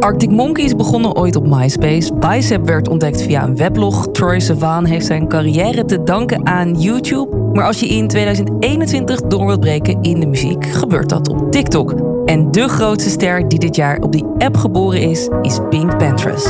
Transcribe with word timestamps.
Arctic 0.00 0.30
Monkeys 0.30 0.76
begonnen 0.76 1.16
ooit 1.16 1.36
op 1.36 1.46
MySpace. 1.46 2.14
Bicep 2.14 2.66
werd 2.66 2.88
ontdekt 2.88 3.22
via 3.22 3.44
een 3.44 3.56
weblog. 3.56 4.08
Troy 4.08 4.40
Sivan 4.40 4.84
heeft 4.84 5.06
zijn 5.06 5.28
carrière 5.28 5.84
te 5.84 6.02
danken 6.02 6.46
aan 6.46 6.80
YouTube. 6.80 7.36
Maar 7.52 7.64
als 7.64 7.80
je 7.80 7.88
in 7.88 8.08
2021 8.08 9.20
door 9.20 9.46
wilt 9.46 9.60
breken 9.60 10.02
in 10.02 10.20
de 10.20 10.26
muziek, 10.26 10.66
gebeurt 10.66 11.08
dat 11.08 11.28
op 11.28 11.52
TikTok. 11.52 11.94
En 12.24 12.50
de 12.50 12.68
grootste 12.68 13.10
ster 13.10 13.48
die 13.48 13.58
dit 13.58 13.76
jaar 13.76 13.98
op 13.98 14.12
die 14.12 14.24
app 14.38 14.56
geboren 14.56 15.00
is, 15.00 15.28
is 15.42 15.58
Pink 15.70 15.98
Panthers. 15.98 16.44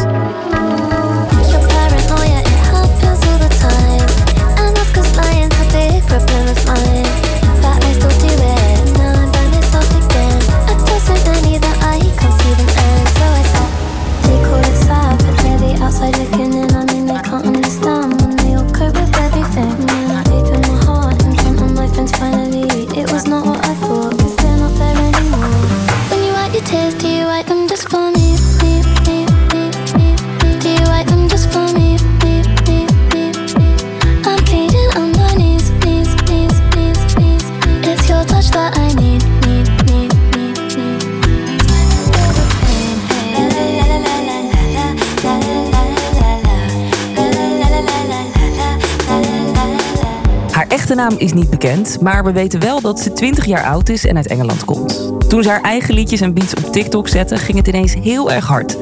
Naam 50.98 51.14
is 51.18 51.32
niet 51.32 51.50
bekend, 51.50 52.00
maar 52.00 52.24
we 52.24 52.32
weten 52.32 52.60
wel 52.60 52.80
dat 52.80 53.00
ze 53.00 53.12
20 53.12 53.44
jaar 53.44 53.64
oud 53.64 53.88
is 53.88 54.06
en 54.06 54.16
uit 54.16 54.26
Engeland 54.26 54.64
komt. 54.64 55.12
Toen 55.28 55.42
ze 55.42 55.48
haar 55.48 55.62
eigen 55.62 55.94
liedjes 55.94 56.20
en 56.20 56.34
beats 56.34 56.54
op 56.54 56.72
TikTok 56.72 57.08
zette, 57.08 57.36
ging 57.36 57.58
het 57.58 57.66
ineens 57.66 57.94
heel 57.94 58.30
erg 58.30 58.46
hard. 58.46 58.76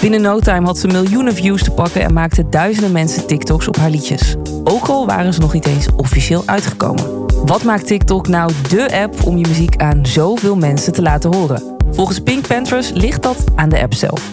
Binnen 0.00 0.20
no 0.20 0.38
time 0.38 0.66
had 0.66 0.78
ze 0.78 0.86
miljoenen 0.86 1.34
views 1.34 1.62
te 1.62 1.70
pakken 1.70 2.02
en 2.02 2.12
maakte 2.12 2.48
duizenden 2.48 2.92
mensen 2.92 3.26
TikToks 3.26 3.68
op 3.68 3.76
haar 3.76 3.90
liedjes. 3.90 4.34
Ook 4.64 4.86
al 4.86 5.06
waren 5.06 5.34
ze 5.34 5.40
nog 5.40 5.52
niet 5.52 5.66
eens 5.66 5.86
officieel 5.96 6.42
uitgekomen. 6.46 7.26
Wat 7.44 7.62
maakt 7.62 7.86
TikTok 7.86 8.28
nou 8.28 8.52
dé 8.68 9.00
app 9.02 9.26
om 9.26 9.36
je 9.36 9.46
muziek 9.46 9.76
aan 9.82 10.06
zoveel 10.06 10.56
mensen 10.56 10.92
te 10.92 11.02
laten 11.02 11.34
horen? 11.34 11.76
Volgens 11.90 12.20
Pink 12.20 12.46
Panthers 12.46 12.90
ligt 12.90 13.22
dat 13.22 13.44
aan 13.54 13.68
de 13.68 13.82
app 13.82 13.94
zelf. 13.94 14.30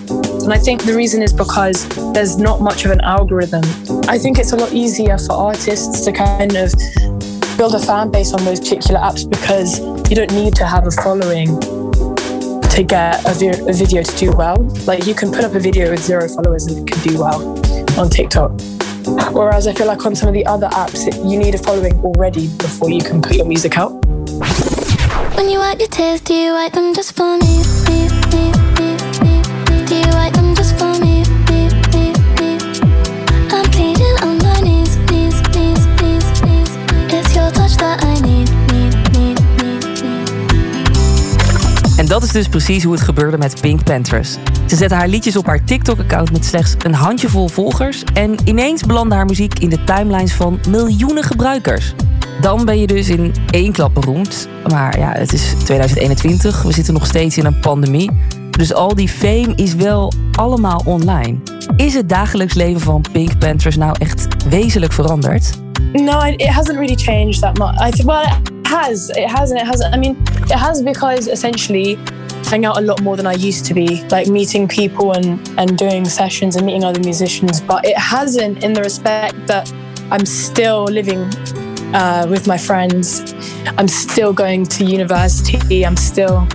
I 0.55 0.59
think 0.59 0.81
the 0.81 0.95
reason 0.95 1.21
is 1.21 1.33
because 1.33 1.87
there's 2.11 2.35
not 2.35 2.59
much 2.59 2.85
of 2.85 2.91
an 2.91 2.99
algorithm. 2.99 3.63
I 4.13 4.19
think 4.19 4.37
it's 4.37 4.53
a 4.53 4.55
lot 4.55 4.71
easier 4.71 5.19
for 5.19 5.35
artists 5.35 6.03
to 6.03 6.11
kind 6.11 6.55
of 6.55 6.73
build 7.57 7.73
a 7.73 7.79
fan 7.79 8.11
base 8.11 8.33
on 8.33 8.43
those 8.43 8.59
particular 8.59 8.99
apps 8.99 9.29
because 9.29 9.79
you 10.09 10.15
don't 10.15 10.31
need 10.31 10.55
to 10.55 10.65
have 10.65 10.87
a 10.87 10.91
following 10.91 11.59
to 11.59 12.83
get 12.83 13.25
a, 13.25 13.33
vi- 13.33 13.69
a 13.69 13.73
video 13.73 14.03
to 14.03 14.17
do 14.17 14.31
well. 14.35 14.57
Like 14.85 15.05
you 15.05 15.15
can 15.15 15.31
put 15.31 15.43
up 15.43 15.53
a 15.53 15.59
video 15.59 15.91
with 15.91 16.03
zero 16.03 16.27
followers 16.27 16.65
and 16.67 16.77
it 16.77 16.91
can 16.91 17.07
do 17.07 17.19
well 17.19 17.41
on 17.99 18.09
TikTok. 18.09 18.51
Whereas 19.31 19.67
I 19.67 19.73
feel 19.73 19.87
like 19.87 20.05
on 20.05 20.15
some 20.15 20.27
of 20.27 20.33
the 20.33 20.45
other 20.45 20.67
apps, 20.69 21.05
you 21.29 21.37
need 21.37 21.55
a 21.55 21.59
following 21.59 21.93
already 22.03 22.47
before 22.57 22.89
you 22.89 23.01
can 23.01 23.21
put 23.21 23.35
your 23.35 23.45
music 23.45 23.77
out. 23.77 23.91
When 25.35 25.49
you 25.49 25.59
wipe 25.59 25.79
your 25.79 25.87
tears, 25.87 26.21
do 26.21 26.33
you 26.33 26.53
wipe 26.53 26.73
them 26.73 26.93
just 26.93 27.13
for 27.15 27.37
me, 27.37 27.63
me, 27.87 28.09
me, 28.31 28.64
dat 42.15 42.23
is 42.23 42.31
dus 42.31 42.47
precies 42.47 42.83
hoe 42.83 42.93
het 42.93 43.01
gebeurde 43.01 43.37
met 43.37 43.61
Pink 43.61 43.83
Panthers. 43.83 44.37
Ze 44.65 44.75
zette 44.75 44.95
haar 44.95 45.07
liedjes 45.07 45.37
op 45.37 45.45
haar 45.45 45.63
TikTok-account 45.63 46.31
met 46.31 46.45
slechts 46.45 46.75
een 46.77 46.93
handjevol 46.93 47.47
volgers 47.47 48.03
en 48.13 48.35
ineens 48.45 48.83
belandde 48.83 49.15
haar 49.15 49.25
muziek 49.25 49.59
in 49.59 49.69
de 49.69 49.83
timelines 49.83 50.33
van 50.33 50.59
miljoenen 50.69 51.23
gebruikers. 51.23 51.93
Dan 52.41 52.65
ben 52.65 52.79
je 52.79 52.87
dus 52.87 53.09
in 53.09 53.33
één 53.49 53.71
klap 53.71 53.93
beroemd. 53.93 54.47
Maar 54.67 54.99
ja, 54.99 55.11
het 55.11 55.33
is 55.33 55.53
2021, 55.63 56.61
we 56.61 56.71
zitten 56.71 56.93
nog 56.93 57.05
steeds 57.05 57.37
in 57.37 57.45
een 57.45 57.59
pandemie. 57.59 58.11
Dus 58.49 58.73
al 58.73 58.95
die 58.95 59.09
fame 59.09 59.53
is 59.55 59.75
wel 59.75 60.13
allemaal 60.31 60.81
online. 60.85 61.37
Is 61.75 61.93
het 61.93 62.09
dagelijks 62.09 62.53
leven 62.53 62.81
van 62.81 63.05
Pink 63.11 63.37
Panthers 63.37 63.75
nou 63.75 63.95
echt 63.99 64.27
wezenlijk 64.49 64.93
veranderd? 64.93 65.51
No, 65.93 66.21
it 66.21 66.47
hasn't 66.47 66.77
really 66.77 66.95
changed 66.95 67.41
that 67.41 67.57
much. 67.57 67.99
I 67.99 68.03
well, 68.03 68.54
has. 68.67 69.09
It 69.11 69.29
has, 69.29 69.51
and 69.51 69.59
it 69.59 69.65
hasn't. 69.65 69.93
I 69.93 69.97
mean, 69.97 70.21
it 70.43 70.57
has 70.57 70.81
because 70.81 71.27
essentially, 71.27 71.95
hang 72.45 72.65
out 72.65 72.77
a 72.77 72.81
lot 72.81 73.01
more 73.01 73.17
than 73.17 73.27
I 73.27 73.33
used 73.33 73.65
to 73.65 73.73
be, 73.73 74.03
like 74.09 74.27
meeting 74.27 74.67
people 74.67 75.13
and 75.13 75.47
and 75.57 75.77
doing 75.77 76.05
sessions 76.05 76.55
and 76.55 76.65
meeting 76.65 76.83
other 76.83 77.01
musicians. 77.01 77.61
But 77.61 77.85
it 77.85 77.97
hasn't 77.97 78.63
in 78.63 78.73
the 78.73 78.81
respect 78.81 79.47
that 79.47 79.71
I'm 80.11 80.25
still 80.25 80.83
living 80.85 81.29
uh, 81.93 82.27
with 82.29 82.47
my 82.47 82.57
friends. 82.57 83.33
I'm 83.77 83.87
still 83.87 84.33
going 84.33 84.65
to 84.65 84.85
university. 84.85 85.85
I'm 85.85 85.97
still, 85.97 86.47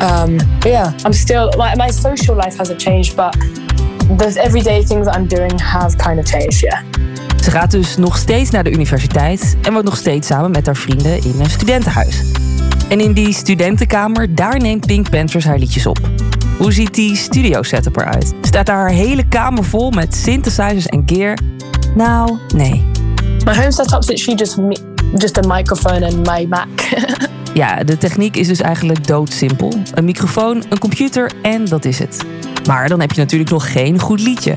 um, 0.00 0.38
yeah, 0.64 0.96
I'm 1.04 1.12
still. 1.12 1.50
My, 1.56 1.74
my 1.76 1.90
social 1.90 2.34
life 2.34 2.56
hasn't 2.56 2.80
changed, 2.80 3.16
but 3.16 3.32
the 4.18 4.38
everyday 4.40 4.82
things 4.82 5.06
that 5.06 5.16
I'm 5.16 5.26
doing 5.26 5.58
have 5.58 5.96
kind 5.98 6.20
of 6.20 6.26
changed. 6.26 6.62
Yeah. 6.62 6.82
Ze 7.46 7.52
gaat 7.52 7.70
dus 7.70 7.96
nog 7.96 8.16
steeds 8.16 8.50
naar 8.50 8.64
de 8.64 8.70
universiteit 8.70 9.56
en 9.62 9.72
woont 9.72 9.84
nog 9.84 9.96
steeds 9.96 10.26
samen 10.26 10.50
met 10.50 10.66
haar 10.66 10.76
vrienden 10.76 11.24
in 11.24 11.34
een 11.40 11.50
studentenhuis. 11.50 12.22
En 12.88 13.00
in 13.00 13.12
die 13.12 13.32
studentenkamer, 13.32 14.34
daar 14.34 14.58
neemt 14.58 14.86
Pink 14.86 15.10
Panthers 15.10 15.44
haar 15.44 15.58
liedjes 15.58 15.86
op. 15.86 15.98
Hoe 16.58 16.72
ziet 16.72 16.94
die 16.94 17.16
studio 17.16 17.62
setup 17.62 17.96
eruit? 17.96 18.34
Staat 18.40 18.66
daar 18.66 18.76
haar 18.76 18.90
hele 18.90 19.28
kamer 19.28 19.64
vol 19.64 19.90
met 19.90 20.14
synthesizers 20.14 20.86
en 20.86 21.02
gear? 21.06 21.38
Nou, 21.94 22.38
nee. 22.54 22.84
My 23.44 23.54
home 23.54 23.72
setup's 23.72 24.08
literally 24.08 24.38
just 24.38 24.56
me, 24.56 24.76
just 25.16 25.38
a 25.38 25.54
microphone 25.54 26.06
and 26.06 26.26
my 26.26 26.46
Mac. 26.48 26.68
Ja, 27.54 27.84
de 27.84 27.98
techniek 27.98 28.36
is 28.36 28.46
dus 28.46 28.60
eigenlijk 28.60 29.06
doodsimpel. 29.06 29.72
Een 29.94 30.04
microfoon, 30.04 30.64
een 30.68 30.78
computer 30.78 31.32
en 31.42 31.64
dat 31.64 31.84
is 31.84 31.98
het. 31.98 32.24
Maar 32.66 32.88
dan 32.88 33.00
heb 33.00 33.12
je 33.12 33.20
natuurlijk 33.20 33.50
nog 33.50 33.72
geen 33.72 34.00
goed 34.00 34.20
liedje. 34.20 34.56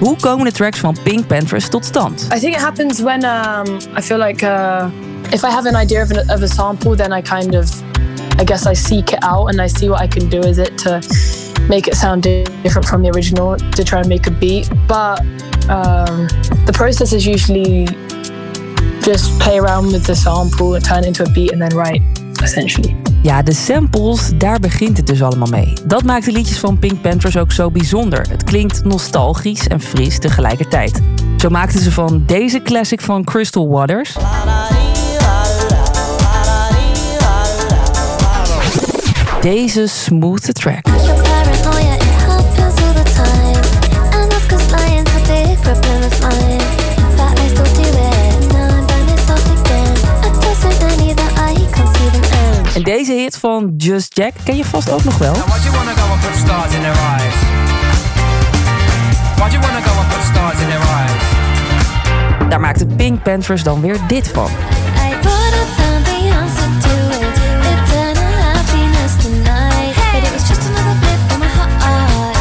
Hoe 0.00 0.16
komen 0.16 0.44
de 0.44 0.52
tracks 0.52 0.78
van 0.78 0.96
Pink 1.02 1.26
Panthers 1.26 1.68
tot 1.68 1.84
stand? 1.84 2.28
I 2.34 2.38
think 2.38 2.54
it 2.54 2.60
happens 2.60 3.00
when 3.00 3.24
um, 3.24 3.78
I 3.96 4.02
feel 4.02 4.18
like 4.18 4.46
uh, 4.46 4.90
if 5.32 5.44
I 5.44 5.50
have 5.50 5.68
an 5.68 5.76
idea 5.76 6.02
of, 6.02 6.10
an, 6.10 6.30
of 6.30 6.42
a 6.42 6.48
sample, 6.48 6.96
then 6.96 7.12
I 7.12 7.20
kind 7.22 7.54
of, 7.54 7.68
I 8.38 8.44
guess 8.44 8.66
I 8.66 8.74
seek 8.74 9.12
it 9.12 9.18
out 9.22 9.48
and 9.48 9.60
I 9.60 9.68
see 9.68 9.88
what 9.88 10.00
I 10.00 10.06
can 10.06 10.28
do 10.28 10.38
with 10.38 10.58
it 10.58 10.78
to 10.78 11.00
make 11.68 11.88
it 11.88 11.96
sound 11.96 12.22
different 12.22 12.86
from 12.86 13.02
the 13.02 13.10
original 13.10 13.56
to 13.56 13.84
try 13.84 13.98
and 13.98 14.08
make 14.08 14.28
a 14.28 14.30
beat. 14.30 14.70
But 14.86 15.20
um, 15.68 16.28
the 16.66 16.72
process 16.72 17.12
is 17.12 17.26
usually 17.26 17.86
just 19.02 19.40
play 19.40 19.58
around 19.58 19.92
with 19.92 20.04
the 20.04 20.14
sample 20.14 20.74
and 20.74 20.84
turn 20.84 21.04
it 21.04 21.08
into 21.08 21.24
a 21.24 21.30
beat 21.30 21.52
and 21.52 21.60
then 21.60 21.74
write, 21.74 22.02
essentially. 22.40 22.94
Ja, 23.22 23.42
de 23.42 23.54
samples, 23.54 24.30
daar 24.34 24.60
begint 24.60 24.96
het 24.96 25.06
dus 25.06 25.22
allemaal 25.22 25.48
mee. 25.48 25.72
Dat 25.84 26.02
maakt 26.02 26.24
de 26.24 26.32
liedjes 26.32 26.58
van 26.58 26.78
Pink 26.78 27.00
Panthers 27.00 27.36
ook 27.36 27.52
zo 27.52 27.70
bijzonder. 27.70 28.26
Het 28.30 28.44
klinkt 28.44 28.84
nostalgisch 28.84 29.66
en 29.66 29.80
fris 29.80 30.18
tegelijkertijd. 30.18 31.00
Zo 31.36 31.48
maakten 31.48 31.80
ze 31.80 31.92
van 31.92 32.22
deze 32.26 32.62
classic 32.62 33.00
van 33.00 33.24
Crystal 33.24 33.68
Waters... 33.68 34.16
Deze 39.40 39.86
smooth 39.86 40.54
track. 40.54 40.86
Deze 52.94 53.12
hit 53.12 53.38
van 53.38 53.74
Just 53.76 54.16
Jack 54.16 54.32
ken 54.44 54.56
je 54.56 54.64
vast 54.64 54.90
ook 54.90 55.04
nog 55.04 55.18
wel. 55.18 55.32
Why'd 55.32 55.62
you 55.62 55.76
wanna 55.76 55.92
go 55.92 56.12
and 56.12 56.20
put 56.20 56.36
stars 56.36 56.74
in 56.74 56.80
their 56.80 56.96
eyes? 57.16 57.34
Why'd 59.36 59.52
you 59.52 59.60
wanna 59.60 59.80
go 59.80 60.00
and 60.00 60.08
put 60.08 60.24
stars 60.24 60.60
in 60.60 60.68
their 60.68 60.80
eyes? 60.80 61.22
Daar 62.48 62.60
maakte 62.60 62.86
Pink 62.86 63.22
Panthers 63.22 63.62
dan 63.62 63.80
weer 63.80 63.98
dit 64.06 64.28
van. 64.28 64.44
I 64.46 64.48
thought 65.20 65.52
I 65.52 65.64
found 65.76 66.04
the 66.04 66.30
answer 66.40 66.68
to 66.80 66.94
it. 67.26 67.36
Eternal 67.72 68.32
happiness 68.42 69.22
tonight. 69.22 69.94
But 70.12 70.22
it 70.22 70.32
was 70.32 70.48
just 70.48 70.68
another 70.68 70.98
blip 71.00 71.32
in 71.32 71.38
my 71.38 71.46
heart. 71.46 72.36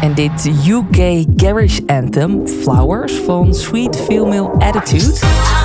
En 0.00 0.14
dit 0.14 0.46
UK 0.66 1.24
garage 1.36 1.80
anthem, 1.86 2.48
Flowers, 2.62 3.12
van 3.26 3.54
Sweet 3.54 3.96
Female 3.96 4.50
Attitude... 4.58 5.57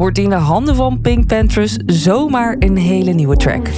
wordt 0.00 0.18
in 0.18 0.28
de 0.28 0.34
handen 0.34 0.74
van 0.74 1.00
Pink 1.00 1.26
Panthers 1.26 1.76
zomaar 1.86 2.56
een 2.58 2.76
hele 2.76 3.12
nieuwe 3.12 3.36
track. 3.36 3.68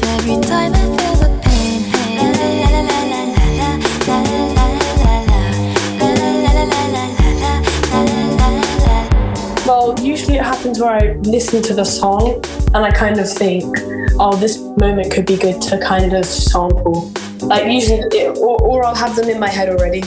Well, 9.66 9.94
usually 10.02 10.38
it 10.38 10.44
happens 10.44 10.78
where 10.78 11.04
I 11.04 11.18
listen 11.22 11.62
to 11.62 11.74
the 11.74 11.84
song 11.84 12.44
and 12.72 12.86
I 12.86 12.90
kind 12.90 13.18
of 13.18 13.32
think, 13.32 13.78
oh, 14.16 14.40
this 14.40 14.58
moment 14.76 15.08
could 15.08 15.24
be 15.24 15.36
good 15.36 15.60
to 15.60 15.78
kind 15.78 16.12
of 16.12 16.24
sample. 16.24 17.10
Like 17.40 17.64
usually, 17.64 18.28
or 18.38 18.84
I'll 18.84 18.96
have 18.96 19.14
them 19.14 19.28
in 19.28 19.38
my 19.38 19.50
head 19.50 19.68
already. 19.68 20.02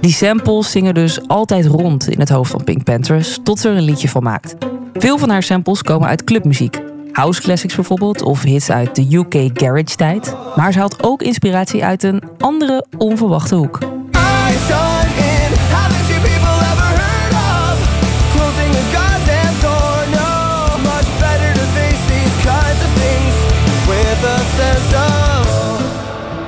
Die 0.00 0.12
samples 0.12 0.70
zingen 0.70 0.94
dus 0.94 1.28
altijd 1.28 1.66
rond 1.66 2.08
in 2.08 2.20
het 2.20 2.28
hoofd 2.28 2.50
van 2.50 2.64
Pink 2.64 2.84
Panthers 2.84 3.38
tot 3.42 3.58
ze 3.58 3.68
er 3.68 3.76
een 3.76 3.82
liedje 3.82 4.08
van 4.08 4.22
maakt. 4.22 4.56
Veel 4.98 5.18
van 5.18 5.30
haar 5.30 5.42
samples 5.42 5.82
komen 5.82 6.08
uit 6.08 6.24
clubmuziek. 6.24 6.80
House 7.12 7.40
classics 7.40 7.74
bijvoorbeeld, 7.74 8.22
of 8.22 8.42
hits 8.42 8.70
uit 8.70 8.96
de 8.96 9.16
UK 9.16 9.50
garage 9.60 9.96
tijd. 9.96 10.36
Maar 10.56 10.72
ze 10.72 10.78
haalt 10.78 11.02
ook 11.02 11.22
inspiratie 11.22 11.84
uit 11.84 12.02
een 12.02 12.22
andere 12.38 12.86
onverwachte 12.98 13.54
hoek. 13.54 13.78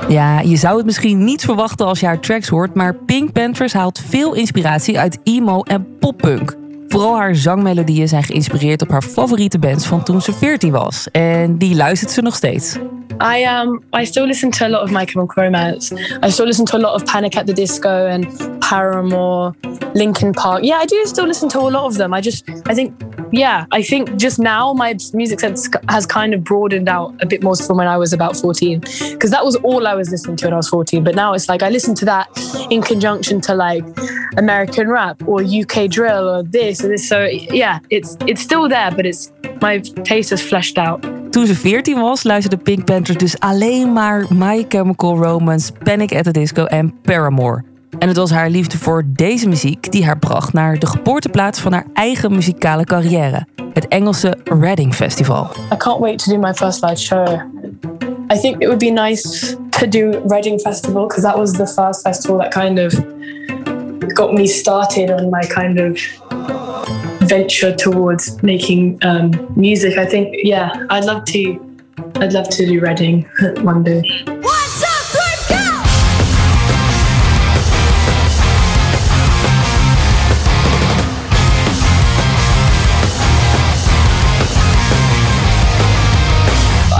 Ja, 0.09 0.39
je 0.39 0.55
zou 0.55 0.77
het 0.77 0.85
misschien 0.85 1.23
niet 1.23 1.41
verwachten 1.45 1.85
als 1.85 1.99
je 1.99 2.05
haar 2.05 2.19
tracks 2.19 2.47
hoort, 2.47 2.73
maar 2.73 2.95
Pink 2.95 3.31
Panthers 3.31 3.73
haalt 3.73 3.99
veel 4.07 4.33
inspiratie 4.33 4.99
uit 4.99 5.19
emo 5.23 5.61
en 5.61 5.97
poppunk. 5.99 6.66
Vooral 6.87 7.15
haar 7.15 7.35
zangmelodieën 7.35 8.07
zijn 8.07 8.23
geïnspireerd 8.23 8.81
op 8.81 8.89
haar 8.89 9.03
favoriete 9.03 9.59
bands 9.59 9.85
van 9.85 10.03
toen 10.03 10.21
ze 10.21 10.33
14 10.33 10.71
was. 10.71 11.07
En 11.11 11.57
die 11.57 11.75
luistert 11.75 12.11
ze 12.11 12.21
nog 12.21 12.35
steeds. 12.35 12.77
I 13.19 13.45
um 13.61 13.83
I 13.99 14.05
still 14.05 14.25
listen 14.25 14.49
to 14.49 14.65
a 14.65 14.69
lot 14.69 14.81
of 14.81 14.91
My 14.91 15.05
Chemical. 15.05 15.43
I 16.23 16.29
still 16.29 16.45
listen 16.45 16.65
to 16.65 16.77
a 16.77 16.79
lot 16.79 16.93
of 16.93 17.03
Panic 17.03 17.35
at 17.35 17.45
the 17.45 17.53
Disco 17.53 17.89
and 17.89 18.25
Paramore, 18.59 19.53
Linkin 19.93 20.31
Park. 20.31 20.63
Yeah, 20.63 20.83
I 20.83 20.85
do 20.85 21.05
still 21.05 21.25
listen 21.25 21.47
to 21.49 21.59
a 21.59 21.69
lot 21.69 21.85
of 21.85 21.97
them. 21.97 22.13
I 22.13 22.21
just 22.21 22.43
I 22.69 22.73
think 22.73 22.93
yeah, 23.31 23.65
I 23.71 23.81
think 23.81 24.15
just 24.15 24.39
now 24.39 24.73
my 24.73 24.95
music 25.13 25.39
sense 25.39 25.69
has 25.89 26.05
kind 26.05 26.33
of 26.33 26.43
broadened 26.43 26.89
out 26.89 27.13
a 27.21 27.25
bit 27.25 27.43
more 27.43 27.55
from 27.55 27.77
when 27.77 27.87
I 27.87 27.97
was 27.97 28.13
about 28.13 28.35
14 28.37 28.79
because 28.79 29.31
that 29.31 29.43
was 29.43 29.55
all 29.57 29.87
I 29.87 29.93
was 29.93 30.09
listening 30.09 30.37
to 30.37 30.45
when 30.45 30.53
I 30.53 30.57
was 30.57 30.69
14, 30.69 31.03
but 31.03 31.15
now 31.15 31.33
it's 31.33 31.49
like 31.49 31.63
I 31.63 31.69
listen 31.69 31.95
to 31.95 32.05
that 32.05 32.27
in 32.69 32.81
conjunction 32.81 33.41
to 33.41 33.55
like 33.55 33.83
American 34.37 34.89
rap 34.89 35.21
or 35.27 35.41
UK 35.41 35.89
drill 35.89 36.29
or 36.29 36.43
this 36.43 36.83
or 36.83 36.89
this. 36.89 37.07
So 37.07 37.25
yeah, 37.25 37.79
it's 37.89 38.17
it's 38.27 38.41
still 38.41 38.69
there, 38.69 38.91
but 38.91 39.05
it's 39.05 39.31
my 39.61 39.79
taste 40.03 40.29
has 40.29 40.41
fleshed 40.41 40.77
out. 40.77 41.01
Toen 41.31 41.45
ze 41.45 41.55
14 41.55 41.99
was, 41.99 42.23
luisterde 42.23 42.57
Pink 42.57 42.85
Panthers 42.85 43.17
dus 43.17 43.39
alleen 43.39 43.93
maar 43.93 44.25
My 44.29 44.65
Chemical 44.69 45.17
Romance, 45.17 45.71
Panic 45.83 46.11
at 46.11 46.23
the 46.23 46.31
Disco 46.31 46.65
en 46.65 47.01
Paramore. 47.01 47.63
En 47.99 48.07
het 48.07 48.17
was 48.17 48.31
haar 48.31 48.49
liefde 48.49 48.77
voor 48.77 49.03
deze 49.07 49.47
muziek 49.47 49.91
die 49.91 50.05
haar 50.05 50.19
bracht 50.19 50.53
naar 50.53 50.79
de 50.79 50.85
geboorteplaats 50.85 51.59
van 51.59 51.71
haar 51.71 51.85
eigen 51.93 52.31
muzikale 52.31 52.83
carrière. 52.83 53.47
Het 53.73 53.87
Engelse 53.87 54.37
Reading 54.43 54.95
Festival. 54.95 55.47
I 55.73 55.77
can't 55.77 55.99
wait 55.99 56.23
to 56.23 56.31
do 56.31 56.39
my 56.39 56.53
first 56.53 56.83
live 56.83 56.95
show. 56.95 57.27
I 58.33 58.39
think 58.39 58.61
it 58.61 58.67
would 58.67 58.79
be 58.79 58.91
nice 58.91 59.55
to 59.69 59.87
do 59.87 60.21
Reading 60.27 60.59
Festival 60.59 61.07
because 61.07 61.27
that 61.27 61.37
was 61.37 61.51
the 61.51 61.67
first 61.67 62.01
festival 62.01 62.37
that 62.37 62.53
kind 62.53 62.79
of 62.79 62.93
got 64.13 64.33
me 64.33 64.47
started 64.47 65.11
on 65.11 65.29
my 65.29 65.47
kind 65.47 65.79
of 65.79 65.97
venture 67.27 67.75
towards 67.75 68.41
making 68.41 68.97
um, 69.01 69.31
music. 69.55 69.97
I 69.97 70.05
think, 70.05 70.35
yeah, 70.43 70.85
I'd 70.89 71.05
love 71.05 71.23
to. 71.23 71.59
I'd 72.15 72.33
love 72.33 72.49
to 72.49 72.65
do 72.65 72.79
Reading 72.79 73.25
one 73.63 73.83
day. 73.83 74.01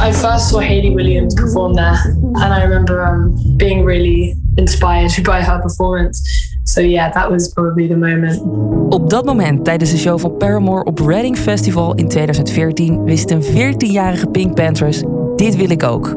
I 0.07 0.13
first 0.13 0.49
saw 0.49 0.59
Hayley 0.59 0.91
Williams 0.91 1.33
perform 1.33 1.73
there, 1.73 1.97
and 2.15 2.53
I 2.53 2.63
remember 2.63 3.05
um, 3.05 3.35
being 3.57 3.83
really 3.83 4.35
inspired 4.55 5.11
by 5.23 5.41
her 5.41 5.59
performance. 5.61 6.21
So 6.63 6.79
yeah, 6.79 7.11
that 7.11 7.29
was 7.29 7.53
probably 7.53 7.87
the 7.87 7.97
moment. 7.97 8.41
Op 8.93 9.09
dat 9.09 9.25
moment, 9.25 9.65
tijdens 9.65 9.91
de 9.91 9.97
show 9.97 10.19
van 10.19 10.37
Paramore 10.37 10.83
op 10.83 10.99
Reading 10.99 11.37
Festival 11.37 11.95
in 11.95 12.07
2014, 12.07 13.03
wist 13.03 13.31
een 13.31 13.43
14-jarige 13.43 14.27
Pink 14.27 14.55
Panthers: 14.55 15.03
dit 15.35 15.55
wil 15.55 15.69
ik 15.69 15.83
ook. 15.83 16.15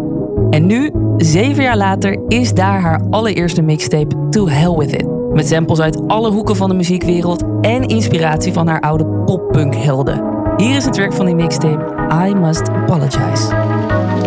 En 0.50 0.66
nu, 0.66 0.90
zeven 1.16 1.62
jaar 1.62 1.76
later, 1.76 2.18
is 2.28 2.54
daar 2.54 2.80
haar 2.80 3.02
allereerste 3.10 3.62
mixtape 3.62 4.28
To 4.30 4.48
Hell 4.48 4.76
With 4.76 4.92
It. 4.92 5.06
Met 5.32 5.48
samples 5.48 5.80
uit 5.80 6.08
alle 6.08 6.30
hoeken 6.30 6.56
van 6.56 6.68
de 6.68 6.74
muziekwereld 6.74 7.44
en 7.60 7.86
inspiratie 7.86 8.52
van 8.52 8.66
haar 8.66 8.80
oude 8.80 9.06
poppunk 9.06 9.74
helden. 9.74 10.30
Hier 10.56 10.76
is 10.76 10.84
een 10.84 10.92
track 10.92 11.12
van 11.12 11.26
die 11.26 11.34
mixtape, 11.34 11.89
I 12.10 12.34
Must 12.34 12.68
Apologize. 12.70 14.19